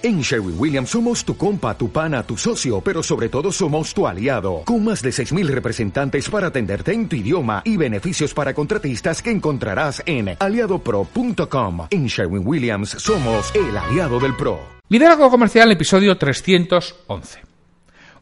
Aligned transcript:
En 0.00 0.20
Sherwin 0.20 0.54
Williams 0.56 0.90
somos 0.90 1.24
tu 1.24 1.36
compa, 1.36 1.76
tu 1.76 1.90
pana, 1.90 2.22
tu 2.22 2.36
socio, 2.36 2.80
pero 2.80 3.02
sobre 3.02 3.28
todo 3.28 3.50
somos 3.50 3.92
tu 3.92 4.06
aliado, 4.06 4.62
con 4.64 4.84
más 4.84 5.02
de 5.02 5.10
6.000 5.10 5.48
representantes 5.48 6.30
para 6.30 6.46
atenderte 6.48 6.92
en 6.92 7.08
tu 7.08 7.16
idioma 7.16 7.62
y 7.64 7.76
beneficios 7.76 8.32
para 8.32 8.54
contratistas 8.54 9.20
que 9.20 9.32
encontrarás 9.32 10.00
en 10.06 10.36
aliadopro.com. 10.38 11.88
En 11.90 12.06
Sherwin 12.06 12.46
Williams 12.46 12.90
somos 12.90 13.52
el 13.56 13.76
aliado 13.76 14.20
del 14.20 14.36
PRO. 14.36 14.60
Liderazgo 14.88 15.28
Comercial, 15.30 15.72
episodio 15.72 16.16
311. 16.16 17.40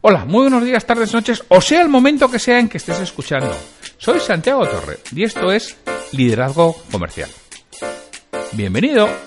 Hola, 0.01 0.25
muy 0.25 0.41
buenos 0.41 0.65
días, 0.65 0.83
tardes, 0.83 1.13
noches, 1.13 1.43
o 1.47 1.61
sea 1.61 1.83
el 1.83 1.89
momento 1.89 2.27
que 2.31 2.39
sea 2.39 2.57
en 2.57 2.69
que 2.69 2.77
estés 2.77 2.99
escuchando. 3.01 3.55
Soy 3.99 4.19
Santiago 4.19 4.67
Torre 4.67 4.97
y 5.15 5.23
esto 5.23 5.51
es 5.51 5.77
Liderazgo 6.11 6.75
Comercial. 6.91 7.29
Bienvenido. 8.53 9.26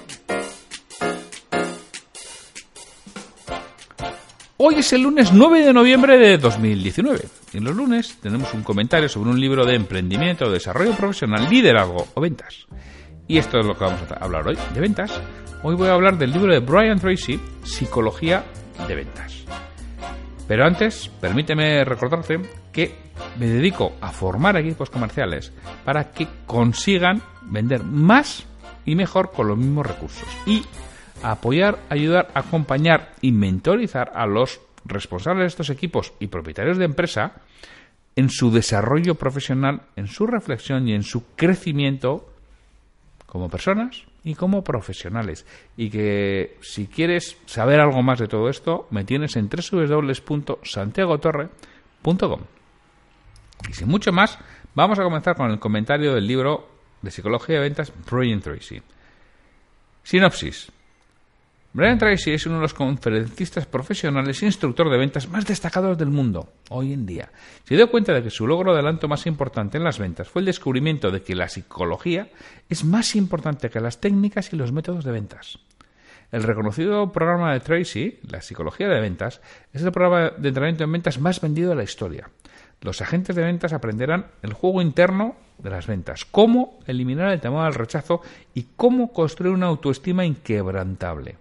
Hoy 4.62 4.74
es 4.74 4.92
el 4.92 5.04
lunes 5.04 5.32
9 5.32 5.64
de 5.64 5.72
noviembre 5.72 6.18
de 6.18 6.36
2019. 6.36 7.20
En 7.54 7.64
los 7.64 7.74
lunes 7.74 8.18
tenemos 8.20 8.52
un 8.52 8.62
comentario 8.62 9.08
sobre 9.08 9.30
un 9.30 9.40
libro 9.40 9.64
de 9.64 9.74
emprendimiento, 9.74 10.50
desarrollo 10.50 10.94
profesional, 10.94 11.48
liderazgo 11.48 12.08
o 12.12 12.20
ventas. 12.20 12.66
Y 13.26 13.38
esto 13.38 13.58
es 13.58 13.64
lo 13.64 13.72
que 13.72 13.84
vamos 13.84 14.02
a 14.12 14.22
hablar 14.22 14.46
hoy, 14.46 14.58
de 14.74 14.80
ventas. 14.82 15.18
Hoy 15.62 15.76
voy 15.76 15.88
a 15.88 15.94
hablar 15.94 16.18
del 16.18 16.32
libro 16.32 16.52
de 16.52 16.58
Brian 16.58 17.00
Tracy, 17.00 17.40
Psicología 17.62 18.44
de 18.86 18.96
Ventas. 18.96 19.46
Pero 20.46 20.66
antes, 20.66 21.08
permíteme 21.08 21.82
recordarte 21.82 22.38
que 22.70 22.94
me 23.38 23.46
dedico 23.46 23.94
a 24.02 24.10
formar 24.10 24.58
equipos 24.58 24.90
comerciales 24.90 25.54
para 25.86 26.10
que 26.10 26.28
consigan 26.44 27.22
vender 27.46 27.82
más 27.82 28.44
y 28.84 28.94
mejor 28.94 29.32
con 29.32 29.48
los 29.48 29.56
mismos 29.56 29.86
recursos. 29.86 30.28
Y 30.44 30.62
apoyar, 31.22 31.78
ayudar, 31.88 32.30
acompañar 32.34 33.14
y 33.20 33.32
mentorizar 33.32 34.12
a 34.14 34.26
los 34.26 34.60
responsables 34.84 35.42
de 35.42 35.48
estos 35.48 35.70
equipos 35.70 36.12
y 36.20 36.28
propietarios 36.28 36.78
de 36.78 36.84
empresa 36.84 37.32
en 38.16 38.30
su 38.30 38.50
desarrollo 38.50 39.14
profesional, 39.14 39.82
en 39.96 40.06
su 40.06 40.26
reflexión 40.26 40.88
y 40.88 40.94
en 40.94 41.02
su 41.02 41.24
crecimiento 41.36 42.26
como 43.26 43.48
personas 43.48 44.04
y 44.24 44.34
como 44.34 44.64
profesionales. 44.64 45.46
Y 45.76 45.90
que 45.90 46.56
si 46.60 46.86
quieres 46.86 47.36
saber 47.46 47.80
algo 47.80 48.02
más 48.02 48.18
de 48.18 48.28
todo 48.28 48.48
esto, 48.48 48.86
me 48.90 49.04
tienes 49.04 49.36
en 49.36 49.48
www.santiagotorre.com. 49.48 52.40
Y 53.68 53.72
sin 53.72 53.88
mucho 53.88 54.12
más, 54.12 54.38
vamos 54.74 54.98
a 54.98 55.04
comenzar 55.04 55.36
con 55.36 55.50
el 55.50 55.58
comentario 55.58 56.14
del 56.14 56.26
libro 56.26 56.68
de 57.02 57.10
Psicología 57.10 57.56
de 57.56 57.62
Ventas 57.62 57.92
Brian 58.10 58.40
Tracy. 58.40 58.80
Sinopsis. 60.02 60.72
Brian 61.72 61.98
Tracy 61.98 62.32
es 62.32 62.46
uno 62.46 62.56
de 62.56 62.62
los 62.62 62.74
conferencistas 62.74 63.64
profesionales 63.64 64.42
e 64.42 64.46
instructor 64.46 64.90
de 64.90 64.98
ventas 64.98 65.28
más 65.28 65.46
destacados 65.46 65.96
del 65.96 66.10
mundo 66.10 66.48
hoy 66.68 66.92
en 66.92 67.06
día. 67.06 67.30
Se 67.62 67.76
dio 67.76 67.88
cuenta 67.88 68.12
de 68.12 68.24
que 68.24 68.30
su 68.30 68.44
logro 68.44 68.72
de 68.72 68.80
adelanto 68.80 69.06
más 69.06 69.24
importante 69.26 69.78
en 69.78 69.84
las 69.84 70.00
ventas 70.00 70.28
fue 70.28 70.42
el 70.42 70.46
descubrimiento 70.46 71.12
de 71.12 71.22
que 71.22 71.36
la 71.36 71.48
psicología 71.48 72.28
es 72.68 72.84
más 72.84 73.14
importante 73.14 73.70
que 73.70 73.78
las 73.78 74.00
técnicas 74.00 74.52
y 74.52 74.56
los 74.56 74.72
métodos 74.72 75.04
de 75.04 75.12
ventas. 75.12 75.60
El 76.32 76.42
reconocido 76.42 77.12
programa 77.12 77.52
de 77.52 77.60
Tracy, 77.60 78.18
la 78.28 78.42
psicología 78.42 78.88
de 78.88 79.00
ventas, 79.00 79.40
es 79.72 79.82
el 79.82 79.92
programa 79.92 80.30
de 80.30 80.48
entrenamiento 80.48 80.82
en 80.82 80.92
ventas 80.92 81.20
más 81.20 81.40
vendido 81.40 81.70
de 81.70 81.76
la 81.76 81.84
historia. 81.84 82.30
Los 82.80 83.00
agentes 83.00 83.36
de 83.36 83.44
ventas 83.44 83.72
aprenderán 83.72 84.26
el 84.42 84.54
juego 84.54 84.82
interno 84.82 85.36
de 85.58 85.70
las 85.70 85.86
ventas, 85.86 86.24
cómo 86.24 86.80
eliminar 86.86 87.30
el 87.30 87.40
temor 87.40 87.64
al 87.64 87.74
rechazo 87.74 88.22
y 88.54 88.66
cómo 88.74 89.12
construir 89.12 89.54
una 89.54 89.66
autoestima 89.66 90.24
inquebrantable. 90.24 91.36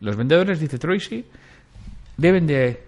Los 0.00 0.16
vendedores, 0.16 0.60
dice 0.60 0.78
Tracy, 0.78 1.24
deben 2.16 2.46
de 2.46 2.82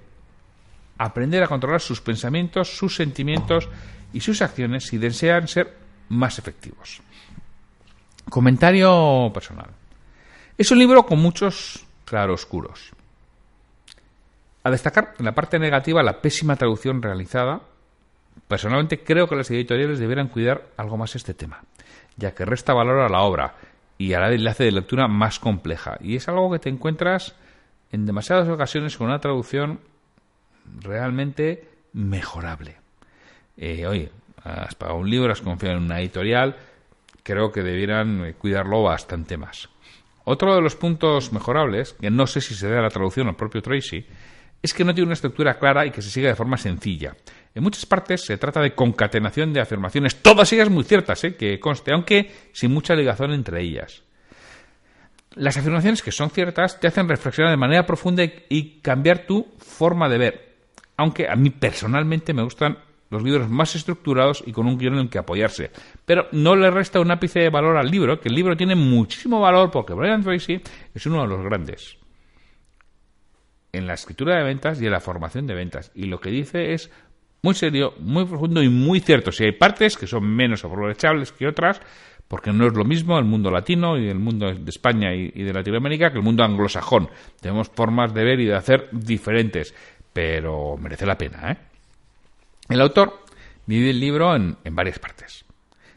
aprender 0.99 1.43
a 1.43 1.49
controlar 1.49 1.81
sus 1.81 2.01
pensamientos, 2.01 2.77
sus 2.77 2.95
sentimientos 2.95 3.69
y 4.13 4.21
sus 4.21 4.43
acciones 4.43 4.87
si 4.87 4.99
desean 4.99 5.49
ser 5.49 5.75
más 6.09 6.39
efectivos. 6.39 7.01
Comentario 8.29 9.31
personal. 9.33 9.71
Es 10.59 10.71
un 10.71 10.79
libro 10.79 11.07
con 11.07 11.19
muchos 11.19 11.85
claroscuros. 12.05 12.91
A 14.63 14.71
destacar 14.71 15.15
en 15.19 15.25
la 15.25 15.35
parte 15.35 15.59
negativa 15.59 16.03
la 16.03 16.21
pésima 16.21 16.57
traducción 16.57 17.01
realizada. 17.01 17.63
Personalmente 18.47 19.03
creo 19.03 19.27
que 19.27 19.37
las 19.37 19.51
editoriales 19.51 19.99
debieran 19.99 20.29
cuidar 20.29 20.67
algo 20.77 20.99
más 20.99 21.17
este 21.17 21.35
tema, 21.35 21.63
ya 22.17 22.35
que 22.35 22.45
resta 22.45 22.75
valor 22.75 23.01
a 23.01 23.09
la 23.09 23.23
obra 23.23 23.55
y 24.01 24.15
hará 24.15 24.29
el 24.29 24.37
enlace 24.37 24.65
de 24.65 24.73
lectura 24.73 25.09
más 25.09 25.39
compleja. 25.39 25.99
Y 26.01 26.17
es 26.17 26.27
algo 26.27 26.51
que 26.51 26.59
te 26.59 26.71
encuentras 26.71 27.37
en 27.93 28.07
demasiadas 28.07 28.49
ocasiones 28.49 28.97
con 28.97 29.09
una 29.09 29.19
traducción 29.19 29.79
realmente 30.81 31.69
mejorable. 31.93 32.77
Eh, 33.59 33.87
oye, 33.87 34.11
has 34.43 34.75
pagado 34.75 35.01
un 35.01 35.11
libro, 35.11 35.31
has 35.31 35.43
confiado 35.43 35.77
en 35.77 35.83
una 35.83 36.01
editorial, 36.01 36.57
creo 37.23 37.53
que 37.53 37.61
debieran 37.63 38.25
eh, 38.25 38.33
cuidarlo 38.33 38.83
bastante 38.83 39.37
más. 39.37 39.69
Otro 40.25 40.55
de 40.55 40.63
los 40.63 40.77
puntos 40.77 41.31
mejorables, 41.35 41.93
que 42.01 42.11
no 42.11 42.27
sé 42.27 42.41
si 42.41 42.55
se 42.55 42.71
da 42.71 42.81
la 42.81 42.89
traducción 42.89 43.29
al 43.29 43.37
propio 43.37 43.61
Tracy, 43.61 44.07
es 44.63 44.73
que 44.73 44.83
no 44.83 44.95
tiene 44.95 45.09
una 45.09 45.15
estructura 45.15 45.59
clara 45.59 45.85
y 45.85 45.91
que 45.91 46.01
se 46.01 46.09
sigue 46.09 46.29
de 46.29 46.37
forma 46.37 46.57
sencilla. 46.57 47.17
En 47.55 47.63
muchas 47.63 47.87
partes 47.87 48.25
se 48.25 48.39
trata 48.39 48.61
de 48.61 48.75
concatenación 48.75 49.53
de 49.53 49.61
afirmaciones, 49.61 50.23
todas 50.23 50.53
ellas 50.53 50.71
muy 50.71 50.85
ciertas, 50.85 51.25
¿eh? 51.25 51.35
que 51.37 51.59
conste, 51.59 51.93
aunque 51.93 52.31
sin 52.53 52.73
mucha 52.73 52.95
ligación 52.95 53.33
entre 53.33 53.61
ellas. 53.61 54.03
Las 55.35 55.57
afirmaciones 55.57 56.03
que 56.03 56.13
son 56.13 56.31
ciertas 56.31 56.79
te 56.81 56.87
hacen 56.87 57.09
reflexionar 57.09 57.51
de 57.51 57.57
manera 57.57 57.87
profunda 57.87 58.25
y 58.49 58.81
cambiar 58.81 59.27
tu 59.27 59.47
forma 59.59 60.09
de 60.09 60.19
ver. 60.19 60.57
Aunque 60.97 61.29
a 61.29 61.37
mí 61.37 61.51
personalmente 61.51 62.35
me 62.35 62.43
gustan 62.43 62.79
los 63.11 63.23
libros 63.23 63.49
más 63.49 63.75
estructurados 63.75 64.43
y 64.47 64.53
con 64.53 64.67
un 64.67 64.79
guion 64.79 64.99
en 64.99 65.09
que 65.09 65.19
apoyarse. 65.19 65.71
Pero 66.05 66.29
no 66.33 66.55
le 66.55 66.71
resta 66.71 67.01
un 67.01 67.11
ápice 67.11 67.41
de 67.41 67.51
valor 67.51 67.77
al 67.77 67.91
libro, 67.91 68.21
que 68.21 68.29
el 68.29 68.35
libro 68.35 68.57
tiene 68.57 68.75
muchísimo 68.75 69.41
valor 69.41 69.71
porque 69.71 69.95
Brian 69.95 70.23
Tracy 70.23 70.61
es 70.95 71.07
uno 71.07 71.23
de 71.23 71.29
los 71.29 71.43
grandes 71.43 72.01
en 73.73 73.87
la 73.87 73.95
escritura 73.95 74.37
de 74.37 74.45
ventas 74.45 74.81
y 74.81 74.87
en 74.87 74.93
la 74.93 75.01
formación 75.01 75.47
de 75.47 75.55
ventas. 75.55 75.91
Y 75.95 76.05
lo 76.05 76.21
que 76.21 76.31
dice 76.31 76.75
es 76.75 76.91
muy 77.43 77.55
serio, 77.55 77.95
muy 78.01 78.25
profundo 78.25 78.63
y 78.63 78.69
muy 78.69 79.01
cierto. 79.01 79.33
Si 79.33 79.45
hay 79.45 79.53
partes 79.53 79.97
que 79.97 80.07
son 80.07 80.25
menos 80.25 80.65
aprovechables 80.65 81.33
que 81.33 81.47
otras, 81.47 81.81
porque 82.31 82.53
no 82.53 82.67
es 82.67 82.75
lo 82.75 82.85
mismo 82.85 83.19
el 83.19 83.25
mundo 83.25 83.51
latino 83.51 83.99
y 83.99 84.09
el 84.09 84.21
mundo 84.21 84.55
de 84.55 84.71
España 84.71 85.13
y, 85.13 85.31
de 85.31 85.53
Latinoamérica 85.53 86.13
que 86.13 86.19
el 86.19 86.23
mundo 86.23 86.45
anglosajón. 86.45 87.09
Tenemos 87.41 87.69
formas 87.71 88.15
de 88.15 88.23
ver 88.23 88.39
y 88.39 88.47
de 88.47 88.55
hacer 88.55 88.89
diferentes, 88.93 89.75
pero 90.13 90.77
merece 90.77 91.07
la 91.07 91.19
pena. 91.19 91.51
¿eh? 91.51 91.57
El 92.69 92.81
autor 92.83 93.25
divide 93.67 93.91
el 93.91 93.99
libro 93.99 94.37
en, 94.37 94.57
varias 94.71 95.01
partes. 95.01 95.45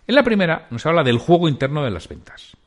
En 0.07 0.15
la 0.15 0.23
primera 0.23 0.65
nos 0.71 0.85
habla 0.87 1.03
del 1.03 1.19
juego 1.19 1.47
interno 1.47 1.83
de 1.83 1.91
las 1.91 2.07
ventas. 2.07 2.57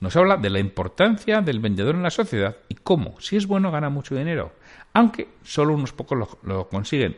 Nos 0.00 0.16
habla 0.16 0.36
de 0.36 0.50
la 0.50 0.58
importancia 0.58 1.40
del 1.42 1.60
vendedor 1.60 1.94
en 1.94 2.02
la 2.02 2.10
sociedad 2.10 2.56
y 2.68 2.74
cómo, 2.74 3.20
si 3.20 3.36
es 3.36 3.46
bueno, 3.46 3.70
gana 3.70 3.88
mucho 3.88 4.16
dinero, 4.16 4.52
aunque 4.92 5.28
solo 5.44 5.74
unos 5.74 5.92
pocos 5.92 6.36
lo 6.42 6.68
consiguen. 6.68 7.16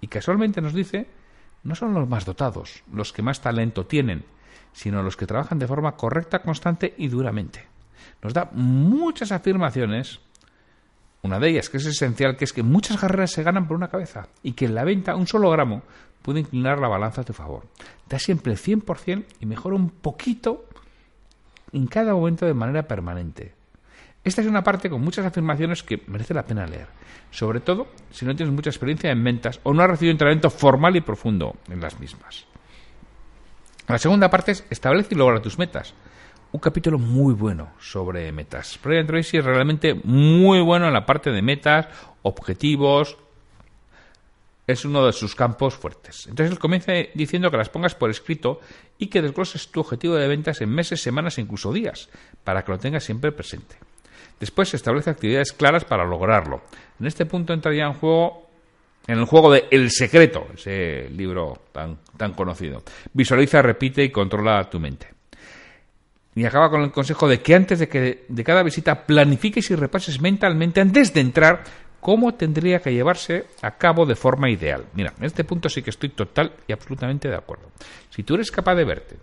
Y 0.00 0.08
casualmente 0.08 0.60
nos 0.60 0.74
dice, 0.74 1.06
no 1.62 1.74
son 1.74 1.94
los 1.94 2.08
más 2.08 2.24
dotados, 2.24 2.82
los 2.92 3.12
que 3.12 3.22
más 3.22 3.40
talento 3.40 3.86
tienen, 3.86 4.24
sino 4.72 5.02
los 5.02 5.16
que 5.16 5.26
trabajan 5.26 5.58
de 5.58 5.66
forma 5.66 5.92
correcta, 5.92 6.42
constante 6.42 6.94
y 6.96 7.08
duramente. 7.08 7.66
Nos 8.22 8.34
da 8.34 8.50
muchas 8.52 9.32
afirmaciones, 9.32 10.20
una 11.22 11.38
de 11.38 11.50
ellas 11.50 11.68
que 11.68 11.78
es 11.78 11.86
esencial, 11.86 12.36
que 12.36 12.44
es 12.44 12.52
que 12.52 12.62
muchas 12.62 12.98
carreras 12.98 13.32
se 13.32 13.42
ganan 13.42 13.66
por 13.66 13.76
una 13.76 13.88
cabeza 13.88 14.28
y 14.42 14.52
que 14.52 14.66
en 14.66 14.74
la 14.74 14.84
venta 14.84 15.16
un 15.16 15.26
solo 15.26 15.50
gramo 15.50 15.82
puede 16.22 16.40
inclinar 16.40 16.78
la 16.78 16.88
balanza 16.88 17.22
a 17.22 17.24
tu 17.24 17.32
favor. 17.32 17.66
Da 18.08 18.18
siempre 18.18 18.52
el 18.52 18.58
100% 18.58 19.24
y 19.40 19.46
mejora 19.46 19.76
un 19.76 19.90
poquito 19.90 20.66
en 21.72 21.86
cada 21.86 22.14
momento 22.14 22.46
de 22.46 22.54
manera 22.54 22.86
permanente. 22.86 23.59
Esta 24.22 24.42
es 24.42 24.46
una 24.46 24.62
parte 24.62 24.90
con 24.90 25.00
muchas 25.00 25.24
afirmaciones 25.24 25.82
que 25.82 26.02
merece 26.06 26.34
la 26.34 26.44
pena 26.44 26.66
leer, 26.66 26.88
sobre 27.30 27.60
todo 27.60 27.88
si 28.10 28.26
no 28.26 28.36
tienes 28.36 28.54
mucha 28.54 28.68
experiencia 28.68 29.10
en 29.10 29.24
ventas 29.24 29.60
o 29.62 29.72
no 29.72 29.82
has 29.82 29.90
recibido 29.90 30.12
entrenamiento 30.12 30.50
formal 30.50 30.94
y 30.96 31.00
profundo 31.00 31.56
en 31.70 31.80
las 31.80 31.98
mismas. 31.98 32.46
La 33.88 33.98
segunda 33.98 34.28
parte 34.28 34.52
es 34.52 34.64
establece 34.68 35.14
y 35.14 35.18
logra 35.18 35.40
tus 35.40 35.58
metas. 35.58 35.94
Un 36.52 36.60
capítulo 36.60 36.98
muy 36.98 37.32
bueno 37.32 37.70
sobre 37.80 38.30
metas. 38.32 38.78
Brian 38.82 39.06
Tracy 39.06 39.38
es 39.38 39.44
realmente 39.44 39.94
muy 39.94 40.60
bueno 40.60 40.86
en 40.86 40.92
la 40.92 41.06
parte 41.06 41.30
de 41.30 41.40
metas, 41.42 41.88
objetivos, 42.22 43.16
es 44.66 44.84
uno 44.84 45.06
de 45.06 45.12
sus 45.12 45.34
campos 45.34 45.74
fuertes. 45.74 46.26
Entonces 46.26 46.52
él 46.52 46.58
comienza 46.58 46.92
diciendo 47.14 47.50
que 47.50 47.56
las 47.56 47.70
pongas 47.70 47.94
por 47.94 48.10
escrito 48.10 48.60
y 48.98 49.06
que 49.06 49.22
desgloses 49.22 49.68
tu 49.68 49.80
objetivo 49.80 50.14
de 50.14 50.28
ventas 50.28 50.60
en 50.60 50.70
meses, 50.70 51.02
semanas 51.02 51.38
e 51.38 51.40
incluso 51.40 51.72
días, 51.72 52.10
para 52.44 52.64
que 52.64 52.72
lo 52.72 52.78
tengas 52.78 53.04
siempre 53.04 53.32
presente. 53.32 53.76
Después 54.40 54.70
se 54.70 54.76
establece 54.76 55.10
actividades 55.10 55.52
claras 55.52 55.84
para 55.84 56.04
lograrlo. 56.04 56.62
En 56.98 57.06
este 57.06 57.26
punto 57.26 57.52
entraría 57.52 57.84
en 57.84 57.92
juego 57.92 58.48
en 59.06 59.18
el 59.18 59.24
juego 59.24 59.50
de 59.52 59.66
El 59.70 59.90
secreto, 59.90 60.46
ese 60.54 61.08
libro 61.10 61.62
tan, 61.72 61.98
tan 62.16 62.32
conocido. 62.32 62.82
Visualiza, 63.12 63.62
repite 63.62 64.04
y 64.04 64.10
controla 64.10 64.68
tu 64.68 64.78
mente. 64.78 65.08
Y 66.34 66.44
acaba 66.44 66.70
con 66.70 66.82
el 66.82 66.92
consejo 66.92 67.26
de 67.26 67.40
que 67.40 67.54
antes 67.54 67.78
de, 67.80 67.88
que, 67.88 68.24
de 68.28 68.44
cada 68.44 68.62
visita 68.62 69.06
planifiques 69.06 69.70
y 69.70 69.74
repases 69.74 70.20
mentalmente 70.20 70.80
antes 70.80 71.12
de 71.12 71.20
entrar 71.20 71.64
cómo 72.00 72.34
tendría 72.34 72.80
que 72.80 72.92
llevarse 72.92 73.46
a 73.62 73.72
cabo 73.72 74.06
de 74.06 74.14
forma 74.14 74.48
ideal. 74.48 74.86
Mira, 74.94 75.12
en 75.18 75.24
este 75.24 75.44
punto 75.44 75.68
sí 75.68 75.82
que 75.82 75.90
estoy 75.90 76.10
total 76.10 76.52
y 76.68 76.72
absolutamente 76.72 77.28
de 77.28 77.36
acuerdo. 77.36 77.70
Si 78.10 78.22
tú 78.22 78.34
eres 78.34 78.50
capaz 78.50 78.74
de 78.74 78.84
verte 78.84 79.16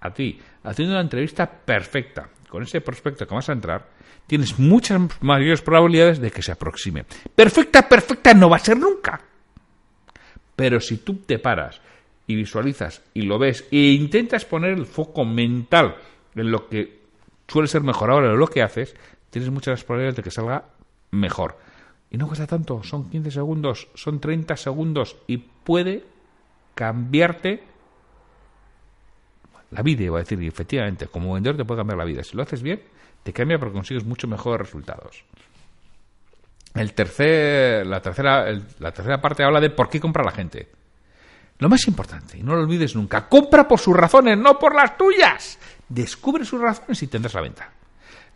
a 0.00 0.12
ti 0.12 0.38
haciendo 0.64 0.94
una 0.94 1.02
entrevista 1.02 1.50
perfecta 1.50 2.28
con 2.52 2.64
ese 2.64 2.82
prospecto 2.82 3.26
que 3.26 3.34
vas 3.34 3.48
a 3.48 3.54
entrar, 3.54 3.88
tienes 4.26 4.58
muchas 4.58 5.00
mayores 5.22 5.62
probabilidades 5.62 6.20
de 6.20 6.30
que 6.30 6.42
se 6.42 6.52
aproxime. 6.52 7.06
Perfecta, 7.34 7.88
perfecta 7.88 8.34
no 8.34 8.50
va 8.50 8.56
a 8.56 8.58
ser 8.58 8.76
nunca. 8.76 9.22
Pero 10.54 10.78
si 10.78 10.98
tú 10.98 11.14
te 11.24 11.38
paras 11.38 11.80
y 12.26 12.36
visualizas 12.36 13.00
y 13.14 13.22
lo 13.22 13.38
ves 13.38 13.66
e 13.70 13.92
intentas 13.92 14.44
poner 14.44 14.72
el 14.72 14.84
foco 14.84 15.24
mental 15.24 15.96
en 16.34 16.50
lo 16.50 16.68
que 16.68 17.00
suele 17.48 17.68
ser 17.68 17.80
mejor 17.80 18.10
ahora 18.10 18.28
de 18.28 18.36
lo 18.36 18.48
que 18.48 18.60
haces, 18.60 18.94
tienes 19.30 19.50
muchas 19.50 19.82
probabilidades 19.82 20.16
de 20.16 20.22
que 20.22 20.30
salga 20.30 20.66
mejor. 21.10 21.56
Y 22.10 22.18
no 22.18 22.26
cuesta 22.26 22.46
tanto, 22.46 22.82
son 22.82 23.08
15 23.08 23.30
segundos, 23.30 23.88
son 23.94 24.20
30 24.20 24.58
segundos 24.58 25.16
y 25.26 25.38
puede 25.38 26.04
cambiarte 26.74 27.64
la 29.72 29.82
vida, 29.82 30.04
iba 30.04 30.18
a 30.18 30.22
decir, 30.22 30.40
y 30.42 30.46
efectivamente, 30.46 31.06
como 31.06 31.32
vendedor 31.32 31.56
te 31.56 31.64
puede 31.64 31.80
cambiar 31.80 31.98
la 31.98 32.04
vida. 32.04 32.22
Si 32.22 32.36
lo 32.36 32.42
haces 32.42 32.62
bien, 32.62 32.82
te 33.22 33.32
cambia 33.32 33.58
porque 33.58 33.72
consigues 33.72 34.04
mucho 34.04 34.28
mejores 34.28 34.66
resultados. 34.66 35.24
El 36.74 36.92
tercer, 36.92 37.86
la, 37.86 38.00
tercera, 38.00 38.46
la 38.78 38.92
tercera 38.92 39.20
parte 39.20 39.42
habla 39.42 39.60
de 39.60 39.70
por 39.70 39.88
qué 39.88 39.98
compra 39.98 40.22
la 40.24 40.32
gente. 40.32 40.68
Lo 41.58 41.68
más 41.68 41.86
importante, 41.86 42.38
y 42.38 42.42
no 42.42 42.54
lo 42.54 42.62
olvides 42.62 42.94
nunca, 42.94 43.28
compra 43.28 43.66
por 43.66 43.78
sus 43.78 43.96
razones, 43.96 44.36
no 44.36 44.58
por 44.58 44.74
las 44.74 44.96
tuyas. 44.96 45.58
Descubre 45.88 46.44
sus 46.44 46.60
razones 46.60 47.02
y 47.02 47.06
tendrás 47.06 47.34
la 47.34 47.40
venta. 47.40 47.70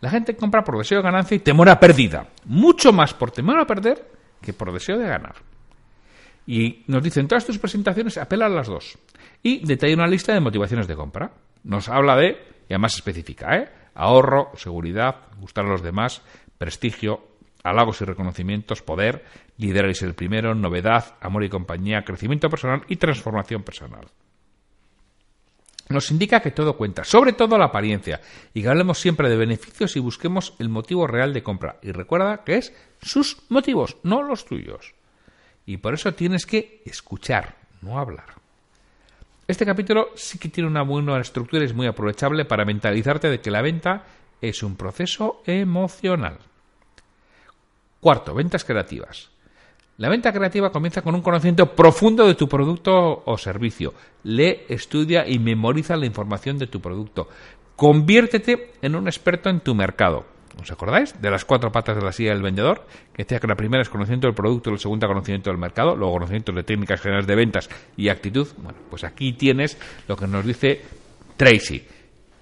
La 0.01 0.09
gente 0.09 0.35
compra 0.35 0.63
por 0.63 0.77
deseo 0.77 0.99
de 0.99 1.03
ganancia 1.03 1.35
y 1.35 1.39
temor 1.39 1.69
a 1.69 1.79
pérdida. 1.79 2.27
Mucho 2.45 2.93
más 2.93 3.13
por 3.13 3.31
temor 3.31 3.59
a 3.59 3.65
perder 3.65 4.03
que 4.41 4.53
por 4.53 4.71
deseo 4.71 4.97
de 4.97 5.07
ganar. 5.07 5.35
Y 6.47 6.83
nos 6.87 7.03
dicen, 7.03 7.27
todas 7.27 7.45
tus 7.45 7.59
presentaciones 7.59 8.17
apelan 8.17 8.51
a 8.53 8.55
las 8.55 8.67
dos. 8.67 8.97
Y 9.43 9.65
detalla 9.65 9.93
una 9.93 10.07
lista 10.07 10.33
de 10.33 10.39
motivaciones 10.39 10.87
de 10.87 10.95
compra. 10.95 11.31
Nos 11.63 11.89
habla 11.89 12.15
de, 12.15 12.37
y 12.67 12.73
además 12.73 12.95
específica, 12.95 13.55
¿eh? 13.57 13.69
ahorro, 13.93 14.51
seguridad, 14.55 15.27
gustar 15.39 15.65
a 15.65 15.69
los 15.69 15.83
demás, 15.83 16.21
prestigio, 16.57 17.27
halagos 17.63 18.01
y 18.01 18.05
reconocimientos, 18.05 18.81
poder, 18.81 19.25
liderar 19.57 19.91
y 19.91 19.95
ser 19.95 20.07
el 20.07 20.15
primero, 20.15 20.55
novedad, 20.55 21.15
amor 21.21 21.43
y 21.43 21.49
compañía, 21.49 22.03
crecimiento 22.03 22.49
personal 22.49 22.83
y 22.87 22.95
transformación 22.95 23.63
personal 23.63 24.07
nos 25.89 26.11
indica 26.11 26.41
que 26.41 26.51
todo 26.51 26.77
cuenta, 26.77 27.03
sobre 27.03 27.33
todo 27.33 27.57
la 27.57 27.65
apariencia, 27.65 28.21
y 28.53 28.61
que 28.61 28.69
hablemos 28.69 28.99
siempre 28.99 29.29
de 29.29 29.37
beneficios 29.37 29.95
y 29.95 29.99
busquemos 29.99 30.53
el 30.59 30.69
motivo 30.69 31.07
real 31.07 31.33
de 31.33 31.43
compra. 31.43 31.77
Y 31.81 31.91
recuerda 31.91 32.43
que 32.43 32.57
es 32.57 32.73
sus 33.01 33.37
motivos, 33.49 33.97
no 34.03 34.23
los 34.23 34.45
tuyos. 34.45 34.96
Y 35.67 35.77
por 35.77 35.93
eso 35.93 36.13
tienes 36.13 36.45
que 36.45 36.81
escuchar, 36.85 37.55
no 37.81 37.99
hablar. 37.99 38.25
Este 39.47 39.65
capítulo 39.65 40.09
sí 40.15 40.39
que 40.39 40.49
tiene 40.49 40.69
una 40.69 40.81
buena 40.81 41.19
estructura 41.19 41.61
y 41.61 41.65
es 41.65 41.73
muy 41.73 41.87
aprovechable 41.87 42.45
para 42.45 42.65
mentalizarte 42.65 43.29
de 43.29 43.41
que 43.41 43.51
la 43.51 43.61
venta 43.61 44.05
es 44.41 44.63
un 44.63 44.77
proceso 44.77 45.43
emocional. 45.45 46.39
Cuarto, 47.99 48.33
ventas 48.33 48.63
creativas. 48.63 49.29
La 49.97 50.09
venta 50.09 50.31
creativa 50.31 50.71
comienza 50.71 51.01
con 51.01 51.15
un 51.15 51.21
conocimiento 51.21 51.75
profundo 51.75 52.25
de 52.25 52.35
tu 52.35 52.47
producto 52.47 53.23
o 53.25 53.37
servicio. 53.37 53.93
Lee, 54.23 54.61
estudia 54.69 55.27
y 55.27 55.37
memoriza 55.37 55.97
la 55.97 56.05
información 56.05 56.57
de 56.57 56.67
tu 56.67 56.79
producto. 56.79 57.27
Conviértete 57.75 58.73
en 58.81 58.95
un 58.95 59.07
experto 59.07 59.49
en 59.49 59.59
tu 59.59 59.75
mercado. 59.75 60.36
¿Os 60.59 60.71
acordáis 60.71 61.19
de 61.21 61.29
las 61.29 61.45
cuatro 61.45 61.71
patas 61.71 61.95
de 61.95 62.03
la 62.03 62.11
silla 62.11 62.31
del 62.31 62.41
vendedor? 62.41 62.85
Que 63.13 63.23
decía 63.23 63.39
que 63.39 63.47
la 63.47 63.55
primera 63.55 63.81
es 63.81 63.89
conocimiento 63.89 64.27
del 64.27 64.35
producto, 64.35 64.71
la 64.71 64.77
segunda 64.77 65.07
conocimiento 65.07 65.49
del 65.49 65.59
mercado, 65.59 65.95
luego 65.95 66.13
conocimiento 66.13 66.51
de 66.51 66.63
técnicas 66.63 67.01
generales 67.01 67.27
de 67.27 67.35
ventas 67.35 67.69
y 67.95 68.09
actitud. 68.09 68.47
Bueno, 68.57 68.77
pues 68.89 69.03
aquí 69.03 69.33
tienes 69.33 69.77
lo 70.07 70.15
que 70.15 70.27
nos 70.27 70.45
dice 70.45 70.81
Tracy 71.35 71.85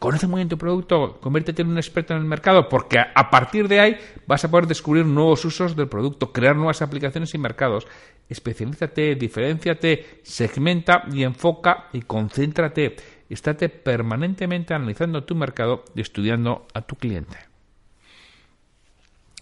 Conoce 0.05 0.27
muy 0.27 0.39
bien 0.39 0.49
tu 0.49 0.57
producto, 0.57 1.17
conviértete 1.21 1.61
en 1.61 1.69
un 1.69 1.77
experto 1.77 2.13
en 2.13 2.19
el 2.19 2.25
mercado, 2.25 2.69
porque 2.69 2.99
a 2.99 3.29
partir 3.29 3.67
de 3.67 3.79
ahí 3.79 3.97
vas 4.27 4.43
a 4.43 4.51
poder 4.51 4.67
descubrir 4.67 5.05
nuevos 5.05 5.43
usos 5.45 5.75
del 5.75 5.87
producto, 5.87 6.31
crear 6.31 6.55
nuevas 6.55 6.81
aplicaciones 6.81 7.33
y 7.33 7.37
mercados. 7.37 7.87
Especialízate, 8.29 9.15
diferenciate, 9.15 10.19
segmenta 10.21 11.05
y 11.11 11.23
enfoca 11.23 11.87
y 11.93 12.01
concéntrate. 12.01 12.97
Estate 13.29 13.69
permanentemente 13.69 14.73
analizando 14.73 15.23
tu 15.23 15.33
mercado 15.33 15.85
y 15.95 16.01
estudiando 16.01 16.67
a 16.73 16.81
tu 16.81 16.95
cliente. 16.97 17.54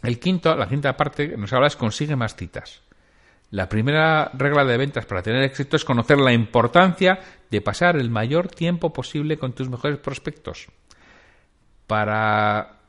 El 0.04 0.20
quinto, 0.20 0.56
la 0.56 0.68
quinta 0.68 0.96
parte 0.96 1.30
que 1.30 1.38
nos 1.38 1.52
habla 1.54 1.68
es 1.68 1.78
consigue 1.78 2.16
más 2.16 2.36
citas. 2.36 2.82
La 3.52 3.70
primera 3.70 4.32
regla 4.34 4.66
de 4.66 4.78
ventas 4.78 5.06
para 5.06 5.22
tener 5.22 5.44
éxito 5.44 5.78
es 5.78 5.86
conocer 5.86 6.18
la 6.18 6.34
importancia 6.34 7.20
de 7.50 7.62
pasar 7.62 7.96
el 7.96 8.10
mayor 8.10 8.48
tiempo 8.48 8.92
posible 8.92 9.38
con 9.38 9.54
tus 9.54 9.70
mejores 9.70 10.00
prospectos. 10.00 10.68
Para 11.88 12.80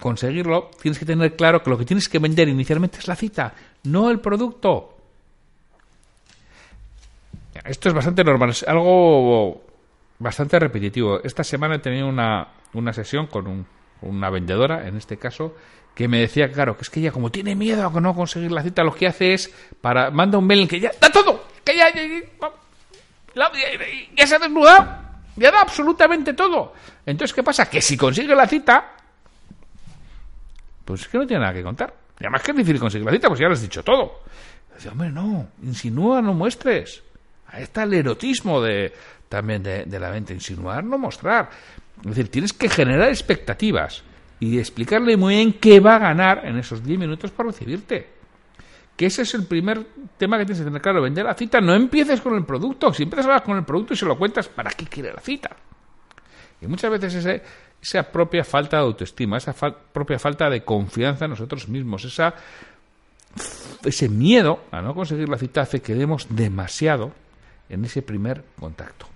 conseguirlo, 0.00 0.70
tienes 0.82 0.98
que 0.98 1.06
tener 1.06 1.36
claro 1.36 1.62
que 1.62 1.70
lo 1.70 1.78
que 1.78 1.84
tienes 1.84 2.08
que 2.08 2.18
vender 2.18 2.48
inicialmente 2.48 2.98
es 2.98 3.08
la 3.08 3.16
cita, 3.16 3.54
no 3.84 4.10
el 4.10 4.20
producto. 4.20 4.96
Esto 7.64 7.88
es 7.88 7.94
bastante 7.94 8.24
normal, 8.24 8.50
es 8.50 8.64
algo 8.64 9.62
bastante 10.18 10.58
repetitivo. 10.58 11.22
Esta 11.22 11.44
semana 11.44 11.76
he 11.76 11.78
tenido 11.78 12.08
una, 12.08 12.48
una 12.74 12.92
sesión 12.92 13.28
con 13.28 13.46
una 14.04 14.30
vendedora, 14.30 14.86
en 14.86 14.96
este 14.96 15.16
caso, 15.16 15.54
que 15.94 16.08
me 16.08 16.20
decía, 16.20 16.50
claro, 16.50 16.76
que 16.76 16.82
es 16.82 16.90
que 16.90 17.00
ella 17.00 17.12
como 17.12 17.30
tiene 17.30 17.54
miedo 17.54 17.86
a 17.86 18.00
no 18.00 18.14
conseguir 18.14 18.50
la 18.50 18.62
cita, 18.62 18.82
lo 18.82 18.94
que 18.94 19.06
hace 19.06 19.34
es 19.34 19.52
para 19.80 20.10
manda 20.10 20.38
un 20.38 20.46
mail 20.46 20.62
en 20.62 20.68
que 20.68 20.80
ya 20.80 20.90
da 21.00 21.10
todo, 21.10 21.44
que 21.64 21.76
ya, 21.76 21.86
ya, 24.16 24.26
se 24.26 24.34
ha 24.34 24.38
desnudado, 24.38 24.86
ya 25.36 25.50
da 25.50 25.60
absolutamente 25.60 26.34
todo. 26.34 26.74
Entonces, 27.06 27.34
¿qué 27.34 27.42
pasa? 27.42 27.68
Que 27.70 27.80
si 27.80 27.96
consigue 27.96 28.34
la 28.34 28.46
cita, 28.48 28.92
pues 30.84 31.02
es 31.02 31.08
que 31.08 31.18
no 31.18 31.26
tiene 31.26 31.42
nada 31.42 31.54
que 31.54 31.62
contar. 31.62 31.94
Y 32.18 32.24
además 32.24 32.42
que 32.42 32.50
es 32.50 32.56
difícil 32.56 32.80
conseguir 32.80 33.06
la 33.06 33.12
cita, 33.12 33.28
pues 33.28 33.40
ya 33.40 33.46
lo 33.46 33.52
has 33.52 33.62
dicho 33.62 33.82
todo. 33.82 34.22
Dice, 34.74 34.88
hombre, 34.88 35.10
no, 35.10 35.48
insinúa, 35.62 36.20
no 36.20 36.34
muestres. 36.34 37.02
Ahí 37.48 37.62
está 37.62 37.84
el 37.84 37.94
erotismo 37.94 38.60
de, 38.60 38.92
también 39.28 39.62
de, 39.62 39.84
de 39.84 40.00
la 40.00 40.10
venta, 40.10 40.32
insinuar, 40.32 40.82
no 40.82 40.98
mostrar. 40.98 41.50
Es 42.04 42.10
decir, 42.10 42.30
tienes 42.30 42.52
que 42.52 42.68
generar 42.68 43.08
expectativas 43.08 44.02
y 44.38 44.58
explicarle 44.58 45.16
muy 45.16 45.36
bien 45.36 45.54
qué 45.54 45.80
va 45.80 45.96
a 45.96 45.98
ganar 45.98 46.42
en 46.44 46.58
esos 46.58 46.84
10 46.84 46.98
minutos 46.98 47.30
para 47.30 47.48
recibirte. 47.48 48.08
Que 48.94 49.06
ese 49.06 49.22
es 49.22 49.34
el 49.34 49.46
primer 49.46 49.86
tema 50.18 50.36
que 50.36 50.44
tienes 50.44 50.60
que 50.60 50.66
tener 50.66 50.82
claro. 50.82 51.00
Vender 51.00 51.24
la 51.24 51.34
cita, 51.34 51.60
no 51.60 51.74
empieces 51.74 52.20
con 52.20 52.34
el 52.34 52.44
producto. 52.44 52.92
Si 52.92 53.04
empiezas 53.04 53.42
con 53.42 53.56
el 53.56 53.64
producto 53.64 53.94
y 53.94 53.96
se 53.96 54.04
lo 54.04 54.18
cuentas, 54.18 54.48
¿para 54.48 54.70
qué 54.70 54.84
quiere 54.84 55.12
la 55.12 55.20
cita? 55.20 55.50
Y 56.60 56.66
muchas 56.66 56.90
veces 56.90 57.14
ese, 57.14 57.42
esa 57.80 58.02
propia 58.04 58.44
falta 58.44 58.76
de 58.76 58.82
autoestima, 58.82 59.38
esa 59.38 59.54
propia 59.54 60.18
falta 60.18 60.50
de 60.50 60.62
confianza 60.62 61.24
en 61.24 61.30
nosotros 61.30 61.68
mismos, 61.68 62.04
esa, 62.04 62.34
ese 63.82 64.08
miedo 64.10 64.64
a 64.70 64.82
no 64.82 64.94
conseguir 64.94 65.28
la 65.28 65.38
cita 65.38 65.62
hace 65.62 65.80
que 65.80 65.94
demos 65.94 66.26
demasiado 66.28 67.12
en 67.70 67.84
ese 67.84 68.02
primer 68.02 68.44
contacto. 68.60 69.13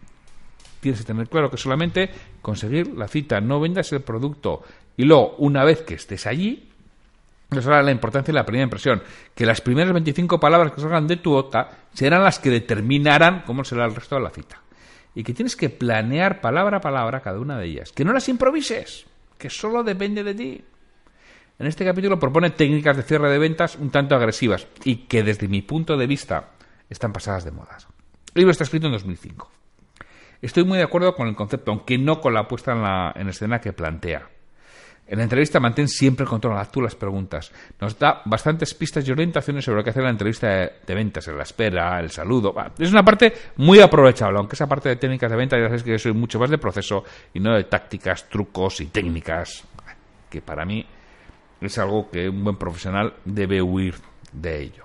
Tienes 0.80 1.00
que 1.00 1.06
tener 1.06 1.28
claro 1.28 1.50
que 1.50 1.56
solamente 1.56 2.10
conseguir 2.40 2.94
la 2.96 3.08
cita, 3.08 3.40
no 3.40 3.60
vendas 3.60 3.92
el 3.92 4.02
producto, 4.02 4.62
y 4.96 5.04
luego, 5.04 5.36
una 5.38 5.64
vez 5.64 5.82
que 5.82 5.94
estés 5.94 6.26
allí, 6.26 6.68
nos 7.50 7.64
habla 7.66 7.82
la 7.82 7.92
importancia 7.92 8.32
de 8.32 8.38
la 8.38 8.44
primera 8.44 8.64
impresión, 8.64 9.02
que 9.34 9.46
las 9.46 9.60
primeras 9.60 9.92
25 9.92 10.38
palabras 10.40 10.72
que 10.72 10.80
salgan 10.80 11.06
de 11.06 11.16
tu 11.16 11.30
boca 11.30 11.68
serán 11.94 12.24
las 12.24 12.38
que 12.38 12.50
determinarán 12.50 13.42
cómo 13.46 13.64
será 13.64 13.86
el 13.86 13.94
resto 13.94 14.16
de 14.16 14.22
la 14.22 14.30
cita. 14.30 14.60
Y 15.14 15.22
que 15.22 15.34
tienes 15.34 15.56
que 15.56 15.70
planear 15.70 16.40
palabra 16.40 16.78
a 16.78 16.80
palabra 16.80 17.20
cada 17.20 17.38
una 17.38 17.58
de 17.58 17.66
ellas. 17.66 17.92
Que 17.92 18.04
no 18.04 18.12
las 18.12 18.28
improvises, 18.28 19.06
que 19.38 19.50
solo 19.50 19.82
depende 19.82 20.22
de 20.22 20.34
ti. 20.34 20.64
En 21.58 21.66
este 21.66 21.84
capítulo 21.84 22.18
propone 22.18 22.50
técnicas 22.50 22.96
de 22.96 23.02
cierre 23.02 23.30
de 23.30 23.38
ventas 23.38 23.76
un 23.76 23.90
tanto 23.90 24.14
agresivas 24.14 24.66
y 24.84 25.06
que 25.06 25.22
desde 25.22 25.48
mi 25.48 25.62
punto 25.62 25.96
de 25.96 26.06
vista 26.06 26.50
están 26.90 27.12
pasadas 27.12 27.44
de 27.44 27.50
modas. 27.50 27.86
El 28.34 28.40
libro 28.40 28.52
está 28.52 28.64
escrito 28.64 28.86
en 28.86 28.92
2005. 28.92 29.50
Estoy 30.40 30.64
muy 30.64 30.78
de 30.78 30.84
acuerdo 30.84 31.14
con 31.14 31.28
el 31.28 31.34
concepto, 31.34 31.72
aunque 31.72 31.98
no 31.98 32.20
con 32.20 32.34
la 32.34 32.46
puesta 32.46 32.72
en, 32.72 32.82
la, 32.82 33.12
en 33.16 33.28
escena 33.28 33.60
que 33.60 33.72
plantea. 33.72 34.28
En 35.08 35.16
la 35.16 35.24
entrevista 35.24 35.58
mantén 35.58 35.88
siempre 35.88 36.24
el 36.24 36.28
control, 36.28 36.58
haz 36.58 36.70
tú 36.70 36.82
las 36.82 36.94
preguntas. 36.94 37.50
Nos 37.80 37.98
da 37.98 38.20
bastantes 38.26 38.74
pistas 38.74 39.08
y 39.08 39.10
orientaciones 39.10 39.64
sobre 39.64 39.78
lo 39.78 39.84
que 39.84 39.90
hacer 39.90 40.02
en 40.02 40.08
la 40.08 40.10
entrevista 40.10 40.48
de, 40.48 40.94
ventas, 40.94 41.26
en 41.28 41.36
la 41.38 41.44
espera, 41.44 41.98
el 41.98 42.10
saludo. 42.10 42.54
Es 42.78 42.92
una 42.92 43.02
parte 43.02 43.32
muy 43.56 43.80
aprovechable, 43.80 44.36
aunque 44.36 44.54
esa 44.54 44.66
parte 44.66 44.90
de 44.90 44.96
técnicas 44.96 45.30
de 45.30 45.36
venta 45.38 45.58
ya 45.58 45.68
sabes 45.68 45.82
que 45.82 45.98
soy 45.98 46.12
mucho 46.12 46.38
más 46.38 46.50
de 46.50 46.58
proceso 46.58 47.04
y 47.32 47.40
no 47.40 47.54
de 47.54 47.64
tácticas, 47.64 48.28
trucos 48.28 48.82
y 48.82 48.88
técnicas, 48.88 49.64
que 50.28 50.42
para 50.42 50.66
mí 50.66 50.84
es 51.58 51.78
algo 51.78 52.10
que 52.10 52.28
un 52.28 52.44
buen 52.44 52.56
profesional 52.56 53.14
debe 53.24 53.62
huir 53.62 53.94
de 54.30 54.60
ello. 54.60 54.84